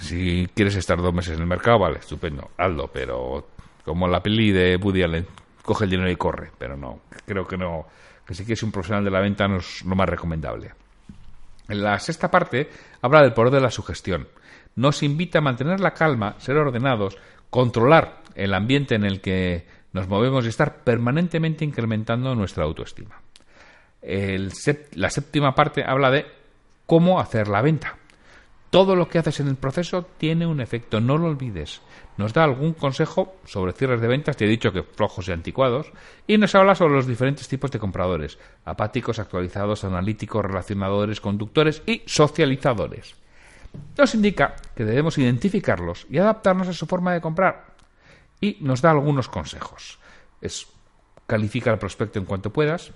Si 0.00 0.48
quieres 0.54 0.76
estar 0.76 0.96
dos 0.96 1.12
meses 1.12 1.34
en 1.34 1.42
el 1.42 1.46
mercado, 1.46 1.80
vale, 1.80 1.98
estupendo, 1.98 2.52
hazlo, 2.56 2.88
pero 2.90 3.48
como 3.88 4.06
la 4.06 4.22
peli 4.22 4.52
de 4.52 4.76
Woody 4.76 5.02
Allen, 5.02 5.26
coge 5.62 5.84
el 5.84 5.90
dinero 5.90 6.10
y 6.10 6.16
corre, 6.16 6.50
pero 6.58 6.76
no, 6.76 7.00
creo 7.26 7.46
que 7.46 7.56
no, 7.56 7.86
que 8.26 8.34
si 8.34 8.44
quieres 8.44 8.62
un 8.62 8.70
profesional 8.70 9.02
de 9.02 9.10
la 9.10 9.20
venta 9.20 9.48
no 9.48 9.56
es 9.56 9.82
lo 9.84 9.96
más 9.96 10.08
recomendable. 10.08 10.72
En 11.68 11.82
la 11.82 11.98
sexta 11.98 12.30
parte 12.30 12.68
habla 13.02 13.22
del 13.22 13.32
poder 13.32 13.52
de 13.52 13.60
la 13.60 13.70
sugestión. 13.70 14.28
Nos 14.76 15.02
invita 15.02 15.38
a 15.38 15.42
mantener 15.42 15.80
la 15.80 15.92
calma, 15.92 16.36
ser 16.38 16.56
ordenados, 16.56 17.16
controlar 17.50 18.22
el 18.34 18.54
ambiente 18.54 18.94
en 18.94 19.04
el 19.04 19.20
que 19.20 19.66
nos 19.92 20.06
movemos 20.06 20.44
y 20.44 20.48
estar 20.48 20.84
permanentemente 20.84 21.64
incrementando 21.64 22.34
nuestra 22.34 22.64
autoestima. 22.64 23.20
la 24.02 25.10
séptima 25.10 25.54
parte 25.54 25.82
habla 25.84 26.10
de 26.10 26.26
cómo 26.86 27.20
hacer 27.20 27.48
la 27.48 27.62
venta. 27.62 27.96
Todo 28.70 28.94
lo 28.94 29.08
que 29.08 29.18
haces 29.18 29.40
en 29.40 29.48
el 29.48 29.56
proceso 29.56 30.02
tiene 30.18 30.46
un 30.46 30.60
efecto, 30.60 31.00
no 31.00 31.16
lo 31.16 31.28
olvides. 31.28 31.80
Nos 32.18 32.32
da 32.32 32.42
algún 32.42 32.74
consejo 32.74 33.36
sobre 33.44 33.72
cierres 33.72 34.00
de 34.00 34.08
ventas, 34.08 34.36
te 34.36 34.44
he 34.44 34.48
dicho 34.48 34.72
que 34.72 34.82
flojos 34.82 35.28
y 35.28 35.32
anticuados, 35.32 35.92
y 36.26 36.36
nos 36.36 36.52
habla 36.56 36.74
sobre 36.74 36.94
los 36.94 37.06
diferentes 37.06 37.46
tipos 37.46 37.70
de 37.70 37.78
compradores, 37.78 38.38
apáticos, 38.64 39.20
actualizados, 39.20 39.84
analíticos, 39.84 40.44
relacionadores, 40.44 41.20
conductores 41.20 41.80
y 41.86 42.02
socializadores. 42.06 43.14
Nos 43.96 44.16
indica 44.16 44.56
que 44.74 44.84
debemos 44.84 45.16
identificarlos 45.16 46.08
y 46.10 46.18
adaptarnos 46.18 46.66
a 46.66 46.72
su 46.72 46.86
forma 46.86 47.14
de 47.14 47.20
comprar, 47.20 47.66
y 48.40 48.56
nos 48.60 48.82
da 48.82 48.90
algunos 48.90 49.28
consejos. 49.28 50.00
Es 50.40 50.66
califica 51.28 51.70
el 51.70 51.78
prospecto 51.78 52.18
en 52.18 52.24
cuanto 52.24 52.52
puedas, 52.52 52.90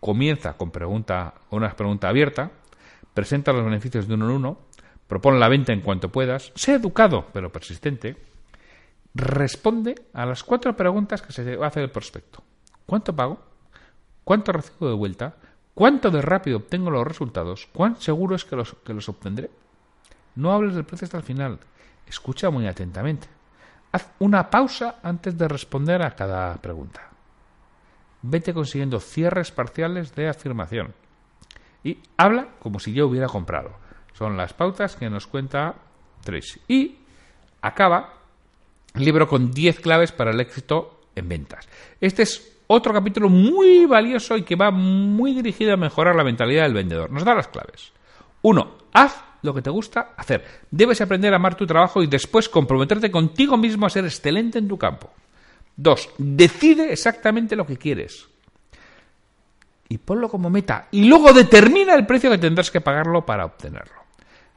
comienza 0.00 0.52
con 0.58 0.70
pregunta, 0.70 1.32
una 1.48 1.74
pregunta 1.74 2.10
abierta, 2.10 2.50
presenta 3.14 3.54
los 3.54 3.64
beneficios 3.64 4.06
de 4.06 4.14
uno 4.14 4.26
en 4.26 4.32
uno, 4.32 4.58
propone 5.08 5.38
la 5.38 5.48
venta 5.48 5.72
en 5.72 5.80
cuanto 5.80 6.10
puedas, 6.10 6.52
sé 6.56 6.74
educado 6.74 7.28
pero 7.32 7.50
persistente, 7.50 8.33
responde 9.14 9.94
a 10.12 10.26
las 10.26 10.42
cuatro 10.42 10.76
preguntas 10.76 11.22
que 11.22 11.32
se 11.32 11.58
hace 11.62 11.82
el 11.82 11.90
prospecto. 11.90 12.42
¿Cuánto 12.86 13.14
pago? 13.14 13.38
¿Cuánto 14.24 14.52
recibo 14.52 14.88
de 14.88 14.94
vuelta? 14.94 15.36
¿Cuánto 15.74 16.10
de 16.10 16.22
rápido 16.22 16.58
obtengo 16.58 16.90
los 16.90 17.06
resultados? 17.06 17.68
¿Cuán 17.72 18.00
seguro 18.00 18.36
es 18.36 18.44
que 18.44 18.56
los, 18.56 18.74
que 18.84 18.94
los 18.94 19.08
obtendré? 19.08 19.50
No 20.36 20.52
hables 20.52 20.74
del 20.74 20.84
precio 20.84 21.04
hasta 21.06 21.18
el 21.18 21.22
final. 21.22 21.58
Escucha 22.06 22.50
muy 22.50 22.66
atentamente. 22.66 23.28
Haz 23.92 24.10
una 24.18 24.50
pausa 24.50 24.96
antes 25.02 25.38
de 25.38 25.48
responder 25.48 26.02
a 26.02 26.14
cada 26.14 26.56
pregunta. 26.56 27.10
Vete 28.22 28.52
consiguiendo 28.52 29.00
cierres 29.00 29.52
parciales 29.52 30.14
de 30.14 30.28
afirmación. 30.28 30.94
Y 31.82 31.98
habla 32.16 32.48
como 32.58 32.80
si 32.80 32.92
yo 32.92 33.06
hubiera 33.06 33.28
comprado. 33.28 33.72
Son 34.14 34.36
las 34.36 34.54
pautas 34.54 34.96
que 34.96 35.10
nos 35.10 35.26
cuenta 35.26 35.74
Tracy. 36.22 36.60
Y 36.66 36.98
acaba 37.60 38.14
libro 38.94 39.26
con 39.26 39.50
10 39.50 39.80
claves 39.80 40.12
para 40.12 40.30
el 40.30 40.40
éxito 40.40 41.00
en 41.16 41.28
ventas. 41.28 41.68
Este 42.00 42.22
es 42.22 42.58
otro 42.66 42.92
capítulo 42.92 43.28
muy 43.28 43.86
valioso 43.86 44.36
y 44.36 44.42
que 44.42 44.56
va 44.56 44.70
muy 44.70 45.34
dirigido 45.34 45.74
a 45.74 45.76
mejorar 45.76 46.14
la 46.14 46.24
mentalidad 46.24 46.62
del 46.62 46.74
vendedor. 46.74 47.10
Nos 47.10 47.24
da 47.24 47.34
las 47.34 47.48
claves. 47.48 47.92
Uno, 48.42 48.78
haz 48.92 49.22
lo 49.42 49.52
que 49.52 49.62
te 49.62 49.70
gusta 49.70 50.12
hacer. 50.16 50.44
Debes 50.70 51.00
aprender 51.00 51.32
a 51.32 51.36
amar 51.36 51.56
tu 51.56 51.66
trabajo 51.66 52.02
y 52.02 52.06
después 52.06 52.48
comprometerte 52.48 53.10
contigo 53.10 53.56
mismo 53.56 53.86
a 53.86 53.90
ser 53.90 54.04
excelente 54.04 54.58
en 54.58 54.68
tu 54.68 54.78
campo. 54.78 55.10
Dos, 55.76 56.10
decide 56.16 56.92
exactamente 56.92 57.56
lo 57.56 57.66
que 57.66 57.76
quieres. 57.76 58.28
Y 59.88 59.98
ponlo 59.98 60.28
como 60.28 60.48
meta. 60.50 60.88
Y 60.92 61.04
luego 61.04 61.32
determina 61.32 61.94
el 61.94 62.06
precio 62.06 62.30
que 62.30 62.38
tendrás 62.38 62.70
que 62.70 62.80
pagarlo 62.80 63.26
para 63.26 63.44
obtenerlo. 63.44 64.02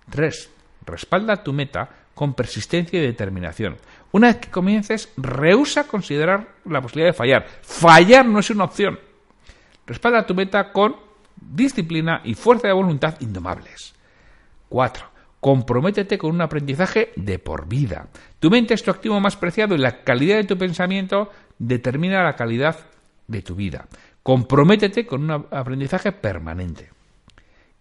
Tres, 0.10 0.50
respalda 0.86 1.44
tu 1.44 1.52
meta 1.52 1.90
con 2.18 2.34
persistencia 2.34 2.98
y 2.98 3.06
determinación. 3.06 3.78
Una 4.12 4.28
vez 4.28 4.38
que 4.38 4.50
comiences, 4.50 5.14
rehúsa 5.18 5.88
considerar 5.88 6.56
la 6.66 6.82
posibilidad 6.82 7.10
de 7.12 7.18
fallar. 7.18 7.48
Fallar 7.62 8.26
no 8.26 8.40
es 8.40 8.50
una 8.50 8.64
opción. 8.64 9.00
Respalda 9.86 10.26
tu 10.26 10.34
meta 10.34 10.74
con 10.74 10.96
disciplina 11.40 12.22
y 12.24 12.34
fuerza 12.34 12.68
de 12.68 12.74
voluntad 12.74 13.22
indomables. 13.22 13.94
4. 14.70 15.06
Comprométete 15.40 16.18
con 16.18 16.32
un 16.32 16.42
aprendizaje 16.42 17.12
de 17.16 17.38
por 17.38 17.68
vida. 17.68 18.08
Tu 18.40 18.50
mente 18.50 18.74
es 18.74 18.82
tu 18.82 18.90
activo 18.90 19.20
más 19.20 19.38
preciado 19.38 19.76
y 19.76 19.78
la 19.78 20.04
calidad 20.04 20.38
de 20.38 20.46
tu 20.46 20.58
pensamiento 20.58 21.30
determina 21.60 22.24
la 22.24 22.36
calidad 22.36 22.78
de 23.28 23.44
tu 23.44 23.54
vida. 23.54 23.88
Comprométete 24.24 25.06
con 25.06 25.30
un 25.30 25.46
aprendizaje 25.52 26.12
permanente. 26.14 26.90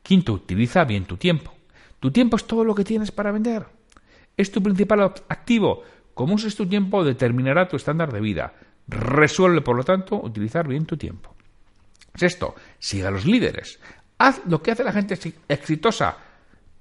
Quinto, 0.03 0.35
utiliza 0.35 0.85
bien 0.85 1.07
tu 1.07 1.17
tiempo. 1.17 1.55
Tu 2.01 2.11
tiempo 2.11 2.37
es 2.37 2.47
todo 2.47 2.65
lo 2.65 2.75
que 2.75 2.85
tienes 2.85 3.11
para 3.11 3.33
vender. 3.33 3.76
Es 4.37 4.53
tu 4.53 4.63
principal 4.63 5.01
activo. 5.29 5.83
Cómo 6.15 6.35
uses 6.35 6.57
tu 6.57 6.67
tiempo 6.67 7.05
determinará 7.05 7.69
tu 7.69 7.77
estándar 7.77 8.13
de 8.13 8.21
vida. 8.21 8.55
Resuelve, 8.89 9.63
por 9.63 9.77
lo 9.77 9.85
tanto, 9.85 10.21
utilizar 10.23 10.69
bien 10.69 10.87
tu 10.87 10.97
tiempo. 10.97 11.35
Sexto, 12.15 12.55
siga 12.79 13.09
a 13.09 13.11
los 13.11 13.27
líderes. 13.27 13.79
Haz 14.19 14.41
lo 14.47 14.63
que 14.63 14.71
hace 14.71 14.85
la 14.85 14.93
gente 14.93 15.19
exitosa. 15.49 16.17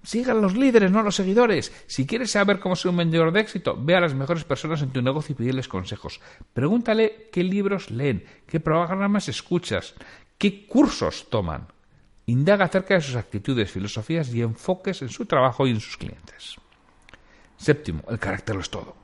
Sigan 0.04 0.42
los 0.42 0.56
líderes, 0.56 0.92
no 0.92 1.02
los 1.02 1.16
seguidores. 1.16 1.74
Si 1.88 2.06
quieres 2.06 2.32
saber 2.32 2.60
cómo 2.60 2.76
ser 2.76 2.92
un 2.92 2.98
vendedor 2.98 3.32
de 3.32 3.42
éxito, 3.42 3.76
ve 3.78 3.96
a 3.96 4.02
las 4.02 4.14
mejores 4.14 4.44
personas 4.44 4.82
en 4.84 4.92
tu 4.92 5.02
negocio 5.02 5.34
y 5.34 5.36
pídeles 5.36 5.68
consejos. 5.68 6.22
Pregúntale 6.54 7.30
qué 7.32 7.44
libros 7.44 7.90
leen, 7.90 8.24
qué 8.46 8.60
programas 8.60 9.28
escuchas, 9.30 9.96
qué 10.38 10.68
cursos 10.68 11.28
toman. 11.30 11.68
Indaga 12.28 12.66
acerca 12.66 12.94
de 12.94 13.02
sus 13.02 13.16
actitudes, 13.16 13.72
filosofías 13.72 14.34
y 14.34 14.42
enfoques 14.42 15.02
en 15.02 15.10
su 15.10 15.26
trabajo 15.26 15.66
y 15.66 15.72
en 15.72 15.80
sus 15.80 15.98
clientes. 15.98 16.58
Séptimo, 17.58 18.04
el 18.10 18.20
carácter 18.20 18.56
lo 18.56 18.62
es 18.62 18.70
todo. 18.70 18.96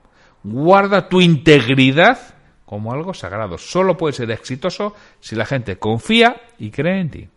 Guarda 0.43 1.07
tu 1.07 1.21
integridad 1.21 2.19
como 2.65 2.93
algo 2.93 3.13
sagrado. 3.13 3.57
Solo 3.57 3.97
puedes 3.97 4.15
ser 4.15 4.31
exitoso 4.31 4.95
si 5.19 5.35
la 5.35 5.45
gente 5.45 5.77
confía 5.77 6.41
y 6.57 6.71
cree 6.71 7.01
en 7.01 7.09
ti. 7.09 7.29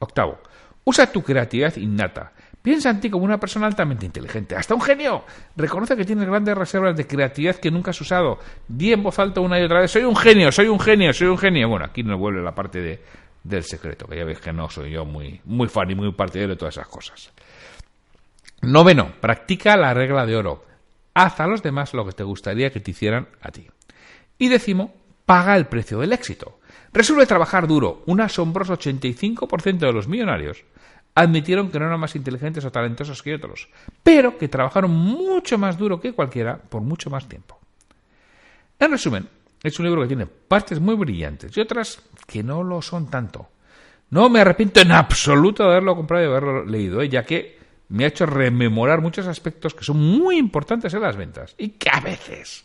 Octavo, 0.00 0.40
usa 0.84 1.12
tu 1.12 1.22
creatividad 1.22 1.76
innata. 1.76 2.32
Piensa 2.62 2.90
en 2.90 3.00
ti 3.00 3.08
como 3.08 3.24
una 3.24 3.38
persona 3.40 3.66
altamente 3.66 4.04
inteligente, 4.04 4.54
hasta 4.54 4.74
un 4.74 4.82
genio. 4.82 5.24
Reconoce 5.56 5.96
que 5.96 6.04
tienes 6.04 6.26
grandes 6.26 6.56
reservas 6.56 6.94
de 6.94 7.06
creatividad 7.06 7.56
que 7.56 7.70
nunca 7.70 7.90
has 7.90 8.00
usado. 8.00 8.38
Di 8.68 8.92
en 8.92 9.02
voz 9.02 9.18
alta 9.18 9.40
una 9.40 9.58
y 9.58 9.64
otra 9.64 9.80
vez, 9.80 9.90
soy 9.90 10.02
un 10.02 10.16
genio, 10.16 10.52
soy 10.52 10.66
un 10.66 10.78
genio, 10.78 11.12
soy 11.12 11.28
un 11.28 11.38
genio. 11.38 11.68
Bueno, 11.68 11.86
aquí 11.86 12.02
nos 12.02 12.18
vuelve 12.18 12.42
la 12.42 12.54
parte 12.54 12.82
de, 12.82 13.00
del 13.42 13.62
secreto, 13.62 14.06
que 14.06 14.16
ya 14.16 14.24
veis 14.24 14.40
que 14.40 14.52
no 14.52 14.68
soy 14.68 14.90
yo 14.90 15.06
muy, 15.06 15.40
muy 15.44 15.68
fan 15.68 15.90
y 15.90 15.94
muy 15.94 16.12
partidario 16.12 16.54
de 16.54 16.58
todas 16.58 16.76
esas 16.76 16.88
cosas. 16.88 17.32
Noveno, 18.62 19.12
practica 19.20 19.76
la 19.76 19.94
regla 19.94 20.26
de 20.26 20.36
oro. 20.36 20.64
Haz 21.14 21.40
a 21.40 21.46
los 21.46 21.62
demás 21.62 21.94
lo 21.94 22.04
que 22.04 22.12
te 22.12 22.24
gustaría 22.24 22.70
que 22.70 22.80
te 22.80 22.90
hicieran 22.90 23.28
a 23.40 23.50
ti. 23.50 23.66
Y 24.38 24.48
décimo, 24.48 24.94
paga 25.24 25.56
el 25.56 25.66
precio 25.66 26.00
del 26.00 26.12
éxito. 26.12 26.60
Resuelve 26.92 27.26
trabajar 27.26 27.66
duro. 27.66 28.02
Un 28.06 28.20
asombroso 28.20 28.76
85% 28.76 29.78
de 29.78 29.92
los 29.92 30.08
millonarios 30.08 30.64
admitieron 31.14 31.70
que 31.70 31.78
no 31.78 31.86
eran 31.86 32.00
más 32.00 32.16
inteligentes 32.16 32.64
o 32.64 32.70
talentosos 32.70 33.22
que 33.22 33.34
otros, 33.34 33.68
pero 34.02 34.38
que 34.38 34.48
trabajaron 34.48 34.90
mucho 34.90 35.58
más 35.58 35.76
duro 35.76 36.00
que 36.00 36.12
cualquiera 36.12 36.56
por 36.56 36.82
mucho 36.82 37.10
más 37.10 37.28
tiempo. 37.28 37.58
En 38.78 38.90
resumen, 38.90 39.28
es 39.62 39.78
un 39.78 39.86
libro 39.86 40.02
que 40.02 40.08
tiene 40.08 40.26
partes 40.26 40.80
muy 40.80 40.94
brillantes 40.94 41.56
y 41.56 41.60
otras 41.60 42.02
que 42.26 42.42
no 42.42 42.62
lo 42.62 42.80
son 42.80 43.10
tanto. 43.10 43.48
No 44.10 44.28
me 44.28 44.40
arrepiento 44.40 44.80
en 44.80 44.92
absoluto 44.92 45.64
de 45.64 45.70
haberlo 45.70 45.94
comprado 45.94 46.24
y 46.24 46.28
haberlo 46.28 46.64
leído, 46.64 47.02
¿eh? 47.02 47.08
ya 47.08 47.24
que 47.24 47.59
me 47.90 48.04
ha 48.04 48.08
hecho 48.08 48.24
rememorar 48.26 49.00
muchos 49.00 49.26
aspectos 49.26 49.74
que 49.74 49.84
son 49.84 49.98
muy 49.98 50.38
importantes 50.38 50.94
en 50.94 51.02
las 51.02 51.16
ventas 51.16 51.54
y 51.58 51.70
que 51.70 51.90
a 51.90 52.00
veces 52.00 52.64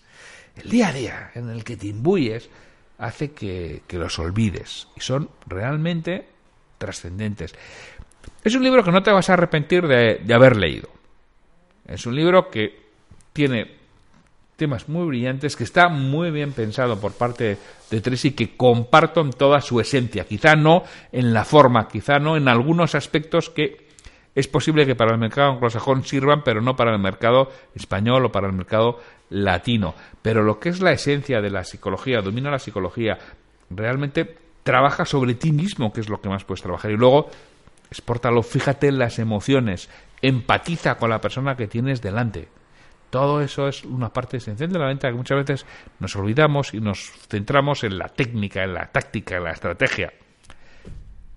el 0.55 0.70
día 0.70 0.88
a 0.89 0.94
día 0.94 1.32
en 1.36 1.50
el 1.50 1.63
que 1.63 1.77
te 1.77 1.88
imbuyes 1.88 2.50
hace 2.98 3.32
que, 3.32 3.82
que 3.88 3.98
los 3.98 4.17
olvides 4.20 4.88
y 4.96 5.01
son 5.01 5.29
realmente 5.48 6.27
trascendentes. 6.77 7.53
Es 8.44 8.55
un 8.55 8.63
libro 8.63 8.84
que 8.84 8.91
no 8.91 9.03
te 9.03 9.12
vas 9.12 9.29
a 9.29 9.34
arrepentir 9.34 9.88
de, 9.88 10.34
haber 10.34 10.55
leído. 10.55 10.89
Es 11.88 12.05
un 12.05 12.15
libro 12.15 12.50
que 12.50 12.86
tiene 13.34 13.75
temas 14.55 14.88
muy 14.88 15.05
brillantes, 15.08 15.55
que 15.55 15.63
está 15.65 15.89
muy 15.89 16.32
bien 16.32 16.53
pensado 16.53 17.00
por 17.00 17.13
parte 17.13 17.58
de 17.89 18.01
Tracy, 18.01 18.32
que 18.32 18.55
comparto 18.55 19.22
en 19.22 19.32
toda 19.32 19.62
su 19.62 19.79
esencia. 19.79 20.25
Quizá 20.25 20.55
no 20.55 20.84
en 21.12 21.34
la 21.34 21.44
forma, 21.44 21.88
quizá 21.88 22.20
no 22.20 22.38
en 22.38 22.48
algunos 22.48 22.96
aspectos 22.96 23.50
que 23.50 23.85
es 24.36 24.48
posible 24.48 24.86
que 24.86 24.96
para 24.96 25.13
el 25.13 25.18
mercado 25.18 25.54
anglosajón 25.54 26.04
sirvan, 26.04 26.44
pero 26.44 26.62
no 26.62 26.75
para 26.75 26.94
el 26.94 27.00
mercado 27.00 27.50
español 27.74 28.25
o 28.25 28.32
para 28.32 28.48
el 28.48 28.54
mercado 28.54 29.00
latino. 29.30 29.96
Pero 30.22 30.44
lo 30.44 30.60
que 30.60 30.70
es 30.70 30.82
la 30.82 30.92
esencia 30.92 31.42
de 31.42 31.50
la 31.50 31.63
psicología, 31.63 32.22
domina 32.22 32.51
la 32.51 32.60
psicología, 32.60 33.18
realmente 33.70 34.38
trabaja 34.63 35.06
sobre 35.06 35.36
ti 35.36 35.51
mismo, 35.51 35.94
que 35.94 36.01
es 36.01 36.10
lo 36.10 36.22
que 36.22 36.30
más 36.30 36.44
puedes 36.44 36.62
trabajar. 36.62 36.92
Y 36.92 36.98
luego 36.98 37.30
Expórtalo, 37.92 38.44
fíjate 38.44 38.88
en 38.88 39.00
las 39.00 39.20
emociones, 39.20 39.89
empatiza 40.22 40.96
con 40.96 41.10
la 41.10 41.22
persona 41.22 41.56
que 41.56 41.68
tienes 41.68 42.01
delante. 42.01 42.48
Todo 43.10 43.42
eso 43.42 43.68
es 43.68 43.86
una 43.86 44.12
parte 44.12 44.38
esencial 44.38 44.72
de 44.72 44.80
la 44.80 44.88
venta 44.88 45.08
que 45.08 45.15
muchas 45.15 45.38
veces 45.38 45.65
nos 46.00 46.15
olvidamos 46.15 46.74
y 46.74 46.82
nos 46.82 47.12
centramos 47.30 47.84
en 47.84 47.98
la 47.98 48.10
técnica, 48.10 48.63
en 48.63 48.74
la 48.74 48.92
táctica, 48.92 49.38
en 49.38 49.44
la 49.44 49.51
estrategia. 49.51 50.12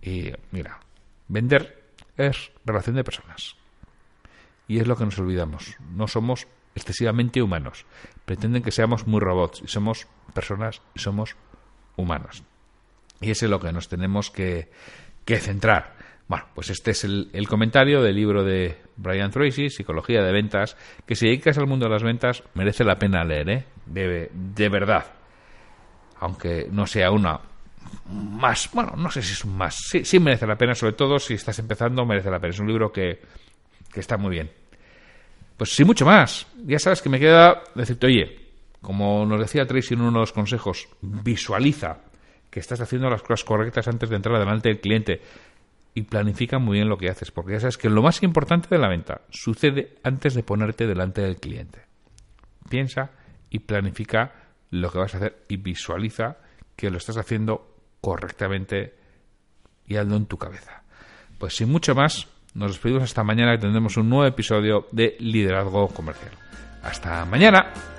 Y 0.02 0.33
mira, 0.50 0.81
vender 1.28 1.78
es 2.19 2.53
relación 2.65 2.97
de 2.97 3.05
personas. 3.05 3.57
Y 4.67 4.81
es 4.81 4.87
lo 4.87 4.97
que 4.97 5.05
nos 5.05 5.19
olvidamos. 5.19 5.77
No 5.91 6.07
somos 6.09 6.47
excesivamente 6.75 7.41
humanos. 7.43 7.87
Pretenden 8.25 8.63
que 8.63 8.71
seamos 8.71 9.07
muy 9.07 9.21
robots 9.21 9.63
y 9.65 9.69
somos 9.69 10.07
personas 10.35 10.83
y 10.95 11.01
somos 11.01 11.37
humanos. 11.97 12.43
Y 13.21 13.31
ese 13.31 13.47
es 13.47 13.51
lo 13.51 13.61
que 13.61 13.73
nos 13.73 13.89
tenemos 13.89 14.31
que, 14.31 14.71
que 15.25 15.39
centrar. 15.39 15.97
Bueno, 16.29 16.45
pues 16.55 16.69
este 16.69 16.91
es 16.91 17.05
el, 17.05 17.31
el, 17.33 17.49
comentario 17.49 18.03
del 18.03 18.15
libro 18.15 18.45
de 18.45 18.77
Brian 18.97 19.31
Tracy, 19.31 19.71
Psicología 19.71 20.23
de 20.23 20.31
Ventas, 20.31 20.77
que 21.07 21.17
si 21.17 21.27
dedicas 21.27 21.57
al 21.57 21.67
mundo 21.67 21.87
de 21.87 21.93
las 21.93 22.03
ventas 22.03 22.45
merece 22.53 22.85
la 22.85 22.99
pena 22.99 23.25
leer, 23.25 23.49
¿eh? 23.49 23.65
de, 23.87 24.31
de 24.33 24.69
verdad. 24.69 25.07
Aunque 26.21 26.69
no 26.71 26.87
sea 26.87 27.11
una 27.11 27.41
más, 28.09 28.71
bueno, 28.73 28.95
no 28.97 29.11
sé 29.11 29.23
si 29.23 29.33
es 29.33 29.45
más, 29.45 29.77
sí, 29.77 30.05
sí 30.05 30.19
merece 30.19 30.47
la 30.47 30.57
pena, 30.57 30.75
sobre 30.75 30.95
todo 30.95 31.19
si 31.19 31.35
estás 31.35 31.59
empezando, 31.59 32.05
merece 32.07 32.31
la 32.31 32.38
pena. 32.38 32.53
Es 32.53 32.61
un 32.61 32.69
libro 32.69 32.91
que, 32.93 33.21
que 33.93 34.00
está 34.00 34.17
muy 34.17 34.31
bien. 34.31 34.50
Pues 35.57 35.75
sí, 35.75 35.85
mucho 35.85 36.07
más. 36.07 36.47
Ya 36.65 36.79
sabes 36.79 37.03
que 37.03 37.09
me 37.09 37.19
queda 37.19 37.62
decirte, 37.75 38.07
oye, 38.07 38.41
como 38.81 39.27
nos 39.27 39.41
decía 39.41 39.67
Tracy 39.67 39.95
en 39.95 40.00
uno 40.00 40.12
de 40.12 40.21
los 40.21 40.33
consejos, 40.33 40.88
visualiza 41.03 41.99
que 42.50 42.61
estás 42.61 42.81
haciendo 42.81 43.11
las 43.11 43.23
cosas 43.23 43.45
correctas 43.45 43.88
antes 43.88 44.09
de 44.09 44.17
entrar 44.17 44.38
delante 44.38 44.69
del 44.69 44.81
cliente 44.81 45.21
y 45.95 46.03
planifica 46.03 46.59
muy 46.59 46.77
bien 46.77 46.88
lo 46.88 46.97
que 46.97 47.11
haces, 47.11 47.31
porque 47.31 47.53
ya 47.53 47.61
sabes 47.61 47.77
que 47.77 47.91
lo 47.91 48.03
más 48.03 48.23
importante 48.23 48.69
de 48.71 48.79
la 48.79 48.88
venta 48.88 49.23
sucede 49.31 49.97
antes 50.05 50.35
de 50.35 50.45
ponerte 50.45 50.87
delante 50.87 51.23
del 51.23 51.37
cliente. 51.37 51.83
Piensa 52.69 53.11
y 53.50 53.59
planifica 53.61 54.33
lo 54.71 54.91
que 54.91 54.99
vas 54.99 55.15
a 55.15 55.19
hacer 55.19 55.45
y 55.49 55.57
visualiza 55.57 56.37
que 56.77 56.91
lo 56.91 56.99
estás 56.99 57.17
haciendo 57.17 57.78
correctamente 58.00 58.95
y 59.87 59.97
hazlo 59.97 60.17
en 60.17 60.26
tu 60.26 60.38
cabeza. 60.38 60.83
Pues 61.38 61.57
sin 61.57 61.71
mucho 61.71 61.95
más, 61.95 62.28
nos 62.55 62.73
despedimos 62.73 63.05
hasta 63.05 63.25
mañana 63.25 63.52
que 63.52 63.62
tendremos 63.62 63.97
un 63.97 64.09
nuevo 64.09 64.26
episodio 64.26 64.87
de 64.93 65.17
Liderazgo 65.21 65.88
Comercial. 65.88 66.33
Hasta 66.83 67.25
mañana. 67.25 67.98